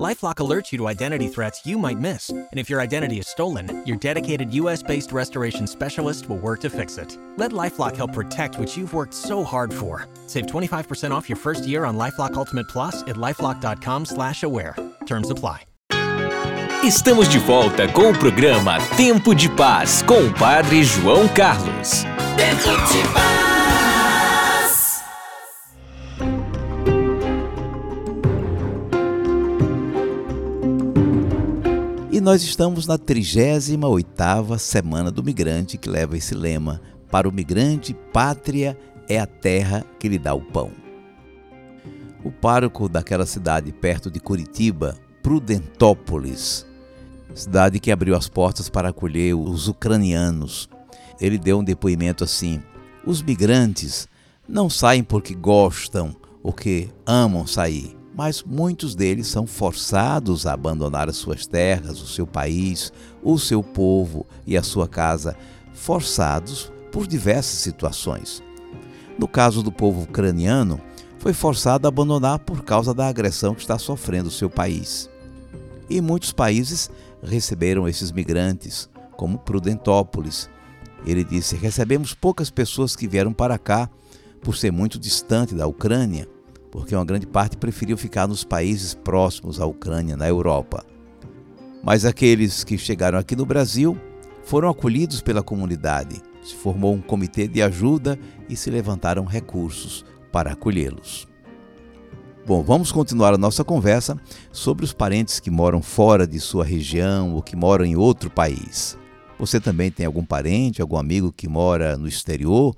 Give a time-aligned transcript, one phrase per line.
[0.00, 3.84] LifeLock alerts you to identity threats you might miss, and if your identity is stolen,
[3.86, 7.18] your dedicated U.S.-based restoration specialist will work to fix it.
[7.36, 10.08] Let LifeLock help protect what you've worked so hard for.
[10.26, 14.76] Save 25% off your first year on LifeLock Ultimate Plus at lifeLock.com/aware.
[15.06, 15.66] Terms apply.
[16.82, 22.02] Estamos de volta com o programa Tempo de Paz com o Padre João Carlos.
[22.36, 23.41] Tempo de Paz.
[32.22, 38.78] Nós estamos na 38ª Semana do Migrante, que leva esse lema: Para o migrante, pátria
[39.08, 40.70] é a terra que lhe dá o pão.
[42.24, 46.64] O pároco daquela cidade perto de Curitiba, Prudentópolis,
[47.34, 50.68] cidade que abriu as portas para acolher os ucranianos.
[51.20, 52.62] Ele deu um depoimento assim:
[53.04, 54.06] os migrantes
[54.48, 61.08] não saem porque gostam ou que amam sair, mas muitos deles são forçados a abandonar
[61.08, 65.36] as suas terras, o seu país, o seu povo e a sua casa,
[65.72, 68.42] forçados por diversas situações.
[69.18, 70.80] No caso do povo ucraniano,
[71.18, 75.08] foi forçado a abandonar por causa da agressão que está sofrendo o seu país.
[75.88, 76.90] E muitos países
[77.22, 80.50] receberam esses migrantes, como Prudentópolis.
[81.06, 83.88] Ele disse: Recebemos poucas pessoas que vieram para cá
[84.42, 86.26] por ser muito distante da Ucrânia,
[86.72, 90.82] porque uma grande parte preferiu ficar nos países próximos à Ucrânia, na Europa.
[91.84, 93.94] Mas aqueles que chegaram aqui no Brasil
[94.42, 96.22] foram acolhidos pela comunidade.
[96.42, 101.28] Se formou um comitê de ajuda e se levantaram recursos para acolhê-los.
[102.46, 104.18] Bom, vamos continuar a nossa conversa
[104.50, 108.96] sobre os parentes que moram fora de sua região ou que moram em outro país.
[109.38, 112.74] Você também tem algum parente, algum amigo que mora no exterior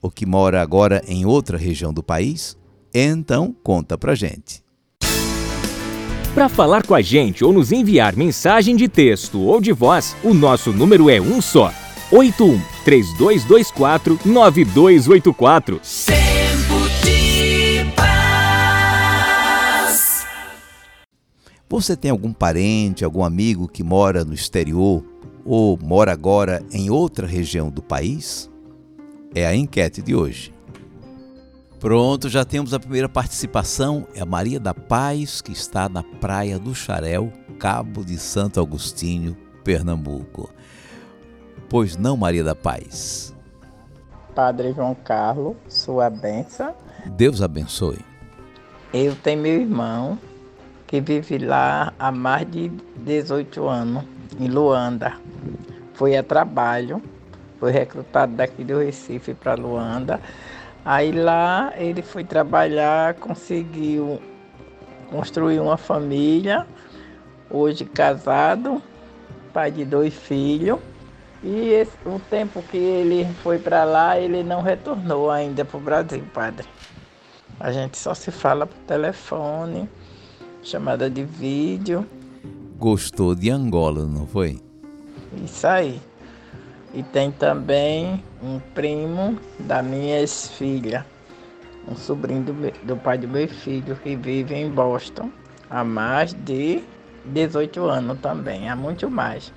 [0.00, 2.56] ou que mora agora em outra região do país?
[2.94, 4.62] Então, conta pra gente.
[6.32, 10.32] Para falar com a gente ou nos enviar mensagem de texto ou de voz, o
[10.32, 11.74] nosso número é um só:
[12.12, 15.80] 81 3224 9284.
[16.06, 18.14] Tempo de paz.
[21.68, 25.04] Você tem algum parente, algum amigo que mora no exterior
[25.44, 28.48] ou mora agora em outra região do país?
[29.34, 30.53] É a enquete de hoje.
[31.84, 34.08] Pronto, já temos a primeira participação.
[34.14, 39.36] É a Maria da Paz, que está na Praia do Xarel, Cabo de Santo Agostinho,
[39.62, 40.48] Pernambuco.
[41.68, 43.36] Pois não, Maria da Paz?
[44.34, 46.74] Padre João Carlos, sua benção.
[47.04, 48.00] Deus abençoe.
[48.90, 50.18] Eu tenho meu irmão
[50.86, 54.04] que vive lá há mais de 18 anos,
[54.40, 55.18] em Luanda.
[55.92, 57.02] Foi a trabalho,
[57.60, 60.18] foi recrutado daqui do Recife para Luanda.
[60.84, 64.20] Aí lá ele foi trabalhar, conseguiu
[65.10, 66.66] construir uma família,
[67.50, 68.82] hoje casado,
[69.52, 70.78] pai de dois filhos.
[71.42, 75.80] E esse, o tempo que ele foi para lá, ele não retornou ainda para o
[75.80, 76.66] Brasil, padre.
[77.60, 79.88] A gente só se fala por telefone,
[80.62, 82.06] chamada de vídeo.
[82.78, 84.60] Gostou de Angola, não foi?
[85.44, 86.00] Isso aí.
[86.94, 91.04] E tem também um primo da minha ex-filha,
[91.88, 95.30] um sobrinho do, meu- do pai do meu filho, que vive em Boston
[95.68, 96.84] há mais de
[97.24, 99.52] 18 anos também, há muito mais.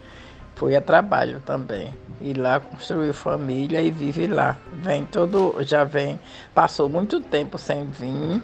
[0.56, 1.94] Foi a trabalho também.
[2.20, 4.58] E lá construiu família e vive lá.
[4.74, 6.20] Vem todo, já vem,
[6.56, 8.42] passou muito tempo sem vir,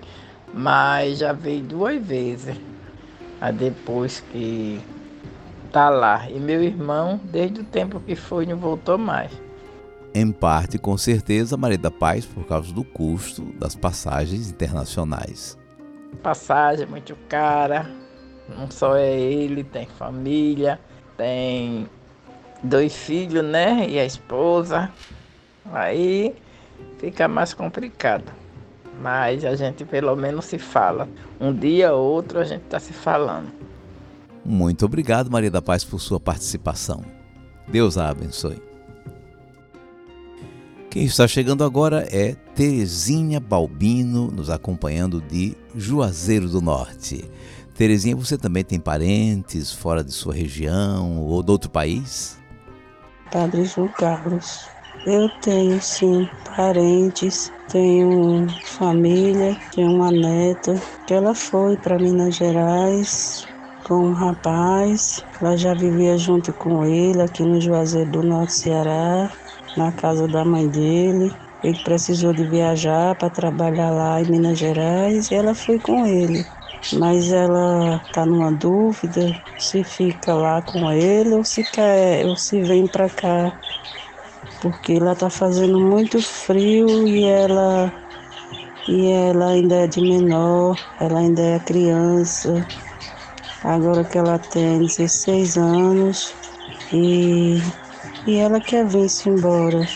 [0.54, 2.56] mas já veio duas vezes.
[3.58, 4.80] Depois que
[5.74, 6.30] tá lá.
[6.30, 9.32] E meu irmão, desde o tempo que foi, não voltou mais.
[10.14, 15.58] Em parte, com certeza, Maria da Paz, por causa do custo das passagens internacionais.
[16.22, 17.90] Passagem muito cara.
[18.48, 20.80] Não só é ele, tem família,
[21.18, 21.90] tem
[22.62, 23.88] dois filhos, né?
[23.90, 24.92] E a esposa.
[25.72, 26.36] Aí
[27.00, 28.32] fica mais complicado.
[29.02, 31.10] Mas a gente pelo menos se fala.
[31.42, 33.52] Um dia ou outro a gente está se falando.
[34.46, 37.04] Muito obrigado, Maria da Paz, por sua participação.
[37.68, 38.62] Deus a abençoe.
[40.90, 47.30] Quem está chegando agora é Terezinha Balbino, nos acompanhando de Juazeiro do Norte.
[47.74, 52.38] Terezinha, você também tem parentes fora de sua região ou de outro país?
[53.32, 54.68] Padre João Carlos.
[55.08, 63.48] Eu tenho sim parentes, tenho família, tenho uma neta que ela foi para Minas Gerais
[63.84, 65.24] com um rapaz.
[65.40, 69.30] Ela já vivia junto com ele aqui no Juazeiro do Norte Ceará,
[69.78, 71.32] na casa da mãe dele.
[71.64, 76.46] Ele precisou de viajar para trabalhar lá em Minas Gerais e ela foi com ele.
[76.94, 82.62] Mas ela está numa dúvida se fica lá com ele ou se quer, ou se
[82.62, 83.58] vem para cá.
[84.62, 87.92] Porque lá está fazendo muito frio e ela
[88.88, 92.66] e ela ainda é de menor, ela ainda é criança.
[93.64, 96.34] Agora que ela tem 16 anos
[96.92, 97.62] e,
[98.28, 99.88] e ela quer vir-se embora.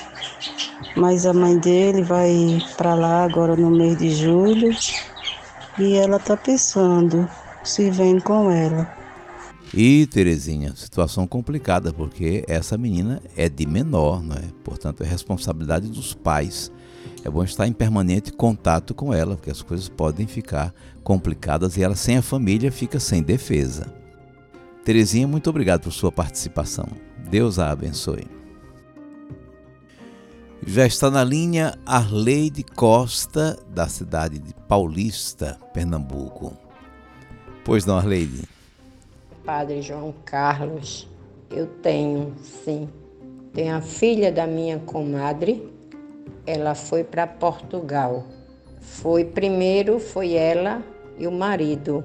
[0.96, 4.76] Mas a mãe dele vai para lá agora no mês de julho
[5.78, 7.30] e ela tá pensando
[7.64, 8.96] se vem com ela.
[9.74, 14.46] E Terezinha, situação complicada porque essa menina é de menor, não é?
[14.64, 16.72] Portanto, é responsabilidade dos pais.
[17.28, 21.84] É bom estar em permanente contato com ela, porque as coisas podem ficar complicadas e
[21.84, 23.94] ela sem a família fica sem defesa.
[24.86, 26.88] Terezinha, muito obrigado por sua participação.
[27.30, 28.26] Deus a abençoe.
[30.66, 36.56] Já está na linha Arleide Costa, da cidade de Paulista, Pernambuco.
[37.66, 38.48] Pois não, Arleide?
[39.44, 41.10] Padre João Carlos,
[41.52, 42.34] eu tenho,
[42.64, 42.88] sim.
[43.54, 45.76] Tenho a filha da minha comadre,
[46.46, 48.26] ela foi para Portugal.
[48.80, 50.84] Foi primeiro foi ela
[51.18, 52.04] e o marido.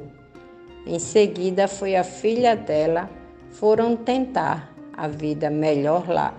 [0.86, 3.08] Em seguida foi a filha dela,
[3.50, 6.34] foram tentar a vida melhor lá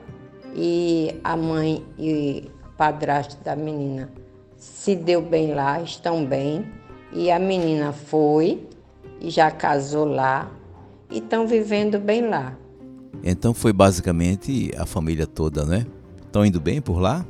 [0.55, 4.09] e a mãe e padrasto da menina
[4.63, 6.65] se deu bem lá, estão bem.
[7.11, 8.65] E a menina foi
[9.19, 10.49] e já casou lá
[11.11, 12.57] e estão vivendo bem lá.
[13.23, 15.85] Então foi basicamente a família toda, né?
[16.25, 17.25] Estão indo bem por lá?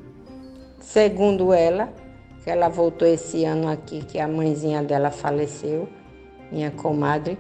[0.83, 1.91] Segundo ela,
[2.44, 5.89] que ela voltou esse ano aqui, que a mãezinha dela faleceu,
[6.51, 7.39] minha comadre,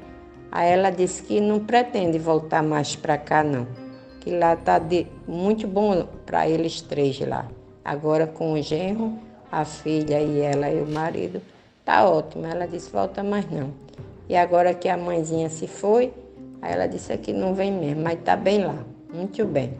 [0.51, 3.67] aí ela disse que não pretende voltar mais para cá não
[4.23, 4.81] que lá está
[5.27, 7.45] muito bom para eles três lá.
[7.83, 9.19] Agora com o genro,
[9.51, 11.41] a filha e ela e o marido,
[11.83, 12.45] tá ótimo.
[12.45, 13.73] Ela disse, volta mais não.
[14.29, 16.13] E agora que a mãezinha se foi,
[16.61, 18.77] aí ela disse que não vem mesmo, mas tá bem lá,
[19.13, 19.73] muito bem.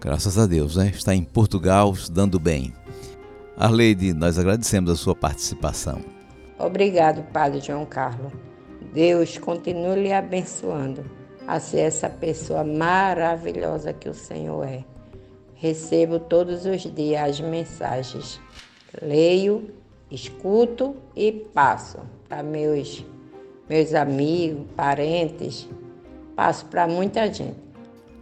[0.00, 0.90] Graças a Deus, né?
[0.94, 2.72] Está em Portugal, dando bem.
[3.54, 6.00] Arleide, nós agradecemos a sua participação.
[6.58, 8.32] Obrigado, Padre João Carlos.
[8.94, 11.04] Deus continue lhe abençoando
[11.46, 14.84] a ser essa pessoa maravilhosa que o Senhor é.
[15.54, 18.40] Recebo todos os dias as mensagens,
[19.02, 19.68] leio,
[20.10, 23.04] escuto e passo para meus,
[23.68, 25.68] meus amigos, parentes,
[26.34, 27.58] passo para muita gente.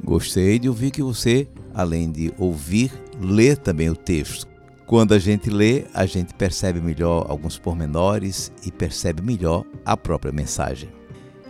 [0.02, 4.46] Gostei de ouvir que você, além de ouvir, lê também o texto.
[4.86, 10.32] Quando a gente lê, a gente percebe melhor alguns pormenores e percebe melhor a própria
[10.32, 10.88] mensagem.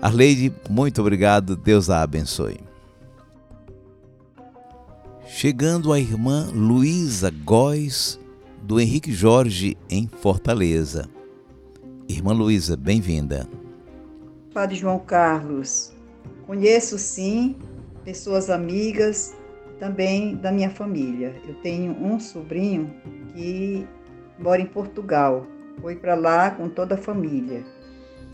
[0.03, 2.59] Arleide, muito obrigado, Deus a abençoe.
[5.27, 8.19] Chegando a irmã Luísa Góes,
[8.63, 11.09] do Henrique Jorge, em Fortaleza.
[12.09, 13.49] Irmã Luísa, bem-vinda.
[14.53, 15.93] Padre João Carlos,
[16.45, 17.55] conheço sim
[18.05, 19.37] pessoas amigas
[19.79, 21.35] também da minha família.
[21.47, 22.91] Eu tenho um sobrinho
[23.35, 23.87] que
[24.39, 25.47] mora em Portugal,
[25.81, 27.65] foi para lá com toda a família.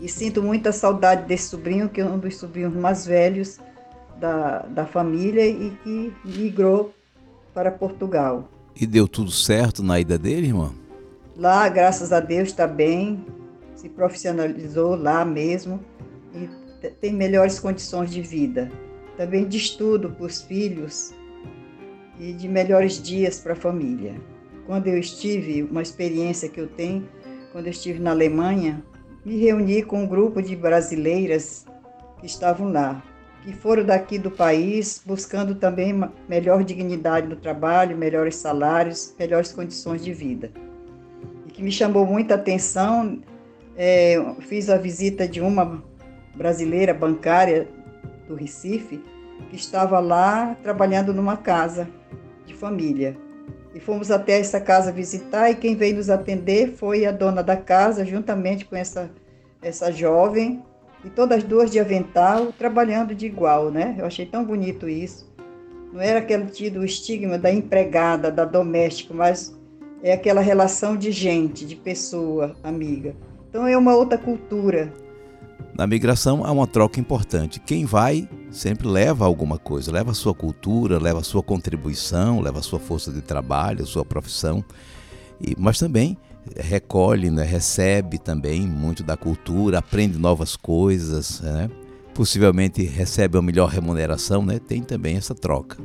[0.01, 3.59] E sinto muita saudade desse sobrinho, que é um dos sobrinhos mais velhos
[4.19, 6.93] da, da família e que migrou
[7.53, 8.49] para Portugal.
[8.75, 10.73] E deu tudo certo na ida dele, irmã?
[11.37, 13.25] Lá, graças a Deus, está bem,
[13.75, 15.79] se profissionalizou lá mesmo
[16.33, 16.49] e
[16.89, 18.69] tem melhores condições de vida.
[19.15, 21.13] Também de estudo para os filhos
[22.19, 24.15] e de melhores dias para a família.
[24.65, 27.07] Quando eu estive, uma experiência que eu tenho,
[27.51, 28.83] quando eu estive na Alemanha,
[29.23, 31.65] me reuni com um grupo de brasileiras
[32.19, 33.03] que estavam lá,
[33.43, 35.93] que foram daqui do país buscando também
[36.27, 40.51] melhor dignidade no trabalho, melhores salários, melhores condições de vida.
[41.45, 43.21] E que me chamou muita atenção,
[43.77, 45.83] é, fiz a visita de uma
[46.35, 47.67] brasileira bancária
[48.27, 49.03] do Recife,
[49.49, 51.87] que estava lá trabalhando numa casa
[52.45, 53.17] de família.
[53.73, 57.57] E fomos até essa casa visitar e quem veio nos atender foi a dona da
[57.57, 59.11] casa, juntamente com essa,
[59.61, 60.63] essa jovem,
[61.03, 63.95] e todas as duas de avental, trabalhando de igual, né?
[63.97, 65.31] Eu achei tão bonito isso.
[65.93, 69.55] Não era aquele tido o estigma da empregada, da doméstica, mas
[70.01, 73.15] é aquela relação de gente, de pessoa, amiga.
[73.49, 74.91] Então é uma outra cultura,
[75.77, 77.59] na migração há uma troca importante.
[77.59, 82.59] Quem vai sempre leva alguma coisa, leva a sua cultura, leva a sua contribuição, leva
[82.59, 84.63] a sua força de trabalho, a sua profissão,
[85.41, 86.17] e, mas também
[86.55, 91.69] recolhe, né, recebe também muito da cultura, aprende novas coisas, né?
[92.15, 94.57] possivelmente recebe uma melhor remuneração, né?
[94.57, 95.77] Tem também essa troca.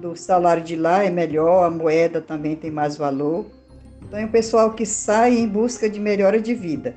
[0.00, 3.46] Do salário de lá é melhor, a moeda também tem mais valor.
[4.00, 6.94] Então é um pessoal que sai em busca de melhora de vida,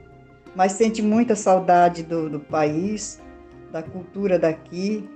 [0.55, 3.19] mas sente muita saudade do, do país,
[3.71, 5.07] da cultura daqui,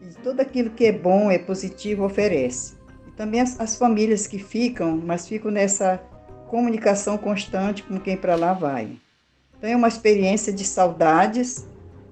[0.00, 2.74] e tudo aquilo que é bom, é positivo, oferece.
[3.06, 6.00] E também as, as famílias que ficam, mas ficam nessa
[6.48, 8.96] comunicação constante com quem para lá vai.
[9.56, 11.66] Então é uma experiência de saudades,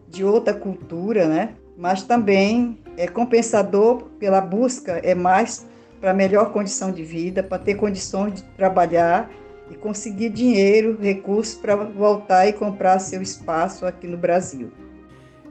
[0.09, 1.55] de outra cultura, né?
[1.77, 5.67] Mas também é compensador pela busca, é mais
[6.01, 9.31] para melhor condição de vida, para ter condições de trabalhar
[9.71, 14.71] e conseguir dinheiro, recursos para voltar e comprar seu espaço aqui no Brasil.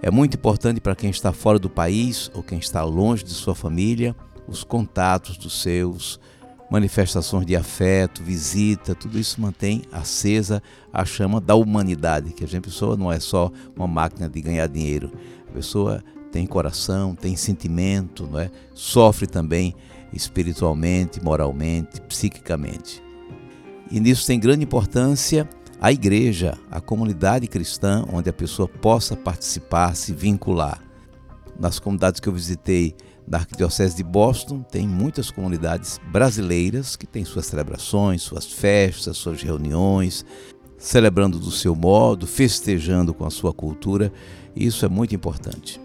[0.02, 3.54] É muito importante para quem está fora do país ou quem está longe de sua
[3.54, 4.16] família,
[4.48, 6.20] os contatos dos seus,
[6.70, 10.62] manifestações de afeto, visita, tudo isso mantém acesa
[10.94, 14.68] a chama da humanidade, que a gente pessoa não é só uma máquina de ganhar
[14.68, 15.12] dinheiro.
[15.50, 18.52] A pessoa tem coração, tem sentimento, não é?
[18.74, 19.76] Sofre também
[20.14, 23.02] espiritualmente, moralmente, psiquicamente.
[23.92, 25.50] E nisso tem grande importância
[25.82, 30.84] a igreja, a comunidade cristã, onde a pessoa possa participar, se vincular.
[31.58, 32.96] Nas comunidades que eu visitei
[33.26, 39.42] da Arquidiocese de Boston, tem muitas comunidades brasileiras que têm suas celebrações, suas festas, suas
[39.42, 40.26] reuniões,
[40.78, 44.12] celebrando do seu modo, festejando com a sua cultura.
[44.54, 45.80] Isso é muito importante.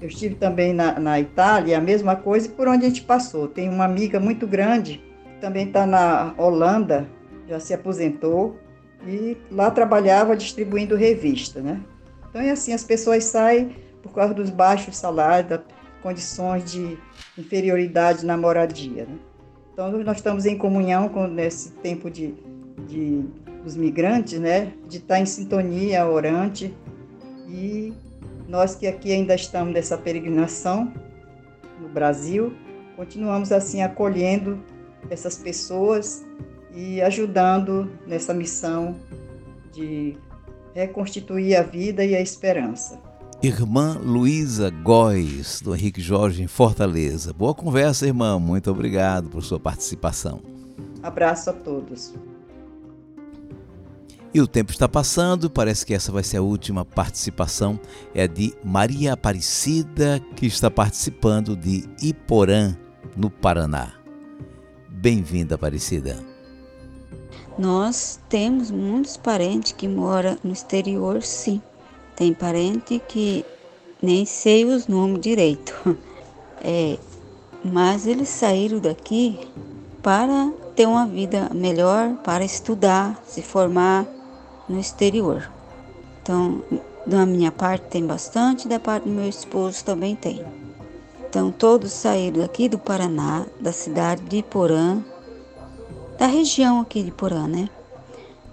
[0.00, 3.48] Eu estive também na, na Itália, a mesma coisa por onde a gente passou.
[3.48, 7.08] Tem uma amiga muito grande, que também está na Holanda,
[7.48, 8.56] já se aposentou,
[9.06, 11.80] e lá trabalhava distribuindo revista, né?
[12.28, 15.60] Então é assim, as pessoas saem por causa dos baixos salários, das
[16.02, 16.98] condições de
[17.36, 19.18] inferioridade na moradia, né?
[19.72, 22.34] Então nós estamos em comunhão com nesse tempo de,
[22.86, 23.24] de
[23.62, 24.72] dos migrantes, né?
[24.88, 26.74] De estar em sintonia, orante
[27.48, 27.92] e
[28.48, 30.92] nós que aqui ainda estamos nessa peregrinação
[31.80, 32.52] no Brasil,
[32.96, 34.62] continuamos assim acolhendo
[35.10, 36.26] essas pessoas
[36.78, 38.94] e ajudando nessa missão
[39.74, 40.16] de
[40.72, 43.00] reconstituir a vida e a esperança.
[43.42, 47.32] Irmã Luísa Góes, do Henrique Jorge, em Fortaleza.
[47.32, 48.38] Boa conversa, irmã.
[48.38, 50.40] Muito obrigado por sua participação.
[51.02, 52.14] Abraço a todos.
[54.32, 57.80] E o tempo está passando, parece que essa vai ser a última participação.
[58.14, 62.76] É de Maria Aparecida, que está participando de Iporã,
[63.16, 63.94] no Paraná.
[64.88, 66.37] Bem-vinda, Aparecida.
[67.58, 71.60] Nós temos muitos parentes que moram no exterior, sim.
[72.14, 73.44] Tem parente que
[74.00, 75.74] nem sei os nomes direito.
[76.60, 76.98] É,
[77.64, 79.38] mas eles saíram daqui
[80.02, 84.04] para ter uma vida melhor, para estudar, se formar
[84.68, 85.48] no exterior.
[86.20, 86.60] Então,
[87.06, 90.44] da minha parte tem bastante, da parte do meu esposo também tem.
[91.28, 95.00] Então, todos saíram daqui do Paraná, da cidade de Porã,
[96.18, 97.70] da região aqui de Porã, né?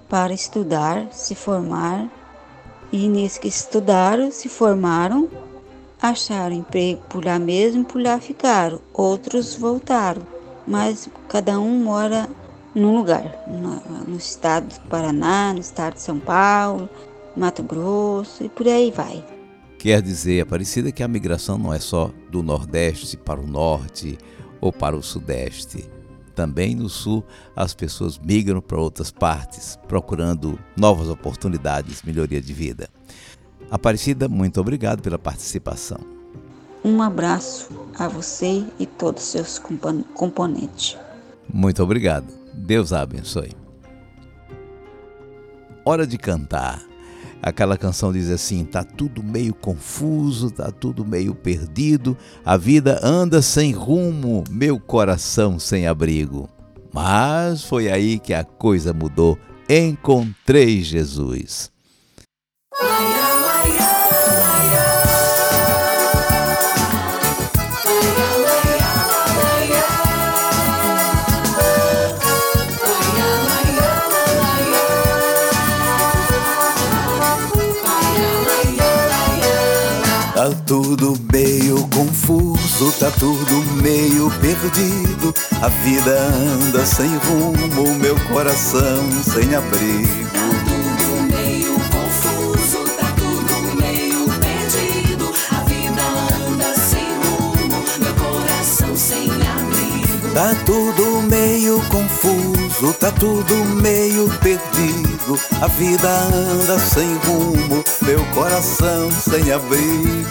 [0.07, 2.07] Para estudar, se formar.
[2.91, 5.27] E nesse que estudaram, se formaram,
[6.00, 8.79] acharam emprego por lá mesmo, por lá ficaram.
[8.93, 10.22] Outros voltaram,
[10.67, 12.29] mas cada um mora
[12.74, 16.88] num lugar, no, no estado do Paraná, no estado de São Paulo,
[17.36, 19.25] Mato Grosso e por aí vai.
[19.79, 24.17] Quer dizer, Aparecida, que a migração não é só do Nordeste para o Norte
[24.62, 25.95] ou para o Sudeste.
[26.36, 27.24] Também no Sul,
[27.56, 32.89] as pessoas migram para outras partes, procurando novas oportunidades, melhoria de vida.
[33.72, 35.98] Aparecida, muito obrigado pela participação.
[36.84, 39.62] Um abraço a você e todos os seus
[40.13, 40.98] componentes.
[41.51, 42.27] Muito obrigado.
[42.54, 43.54] Deus a abençoe.
[45.84, 46.84] Hora de cantar.
[47.46, 53.40] Aquela canção diz assim: tá tudo meio confuso, tá tudo meio perdido, a vida anda
[53.40, 56.50] sem rumo, meu coração sem abrigo.
[56.92, 59.38] Mas foi aí que a coisa mudou.
[59.70, 61.72] Encontrei Jesus.
[80.65, 85.34] Tudo meio confuso, tá tudo meio perdido.
[85.62, 90.25] A vida anda sem rumo, meu coração sem abrigo.
[90.34, 95.31] Tá tudo meio confuso, tá tudo meio perdido.
[95.51, 96.01] A vida
[96.50, 100.34] anda sem rumo, meu coração sem abrigo.
[100.34, 102.35] Tá tudo meio confuso,
[102.75, 105.39] confuso, tá tudo meio perdido.
[105.62, 110.25] A vida anda sem rumo, meu coração sem abrigo.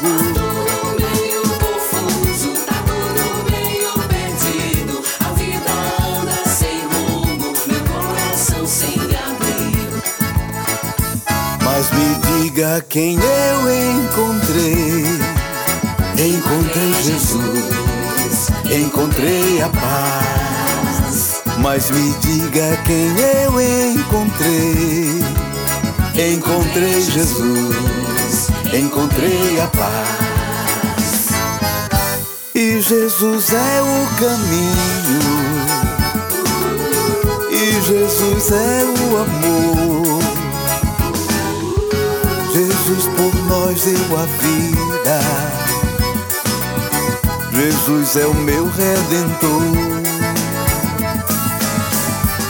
[11.63, 15.05] Mas me diga quem eu encontrei.
[16.17, 20.64] Encontrei Jesus, encontrei a paz.
[21.65, 25.09] Mas me diga quem eu encontrei.
[26.35, 31.31] Encontrei Jesus, encontrei a paz.
[32.55, 35.23] E Jesus é o caminho.
[37.51, 40.23] E Jesus é o amor.
[42.53, 45.19] Jesus por nós deu a vida.
[47.55, 50.14] Jesus é o meu redentor.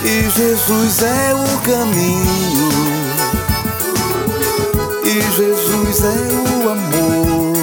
[0.05, 2.69] E Jesus é o caminho.
[5.03, 7.55] E Jesus é o amor.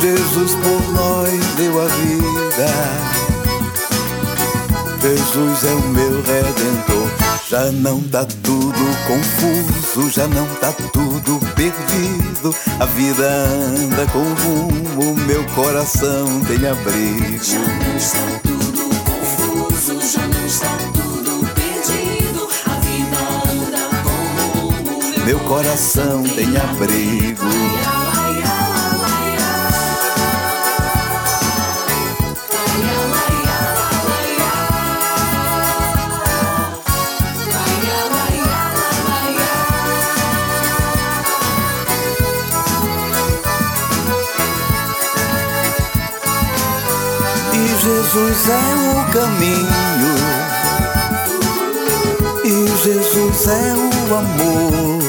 [0.00, 3.10] Jesus por nós deu a vida.
[5.02, 7.10] Jesus é o meu redentor.
[7.50, 8.72] Já não tá tudo
[9.06, 12.54] confuso, já não tá tudo perdido.
[12.78, 18.49] A vida anda com rumo, meu coração tem abrigo.
[25.30, 27.46] Meu coração tem abrigo.
[47.54, 50.12] E Jesus é o caminho.
[52.44, 54.99] E Jesus é o amor.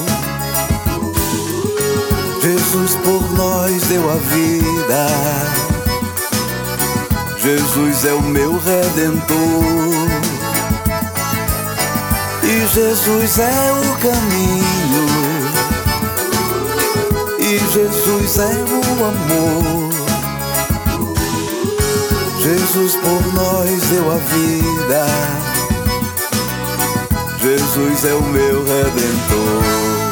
[2.72, 5.06] Jesus por nós deu a vida.
[7.38, 9.36] Jesus é o meu redentor.
[12.42, 15.08] E Jesus é o caminho.
[17.40, 19.92] E Jesus é o amor.
[22.42, 25.06] Jesus por nós deu a vida.
[27.38, 30.11] Jesus é o meu redentor.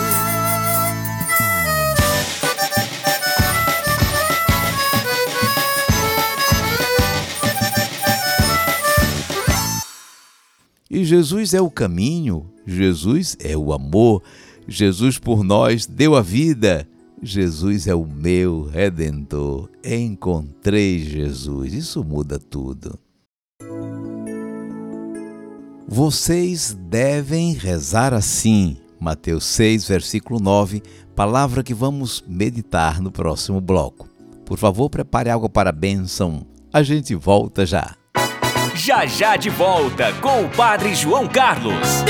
[11.00, 14.22] E Jesus é o caminho, Jesus é o amor,
[14.68, 16.86] Jesus por nós deu a vida,
[17.24, 19.70] Jesus é o meu redentor.
[19.82, 23.00] Encontrei Jesus, isso muda tudo.
[25.88, 30.84] Vocês devem rezar assim, Mateus 6, versículo 9,
[31.16, 34.10] palavra que vamos meditar no próximo bloco.
[34.46, 36.46] Por favor, prepare algo para a bênção.
[36.74, 37.99] A gente volta já.
[38.80, 42.02] Já já de volta com o Padre João Carlos.